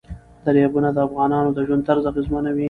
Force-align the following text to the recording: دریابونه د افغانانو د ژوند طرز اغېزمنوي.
دریابونه 0.45 0.89
د 0.93 0.97
افغانانو 1.07 1.49
د 1.53 1.59
ژوند 1.67 1.85
طرز 1.87 2.03
اغېزمنوي. 2.11 2.59